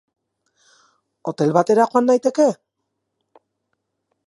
Hotel 1.31 1.53
batera 1.59 1.87
joan 1.91 2.09
naiteke? 2.11 2.49